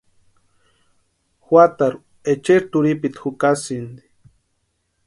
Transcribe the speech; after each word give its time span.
Juatarhu 1.49 2.01
echeri 2.35 2.67
turhipiti 2.71 3.23
jukasïnti. 3.27 4.03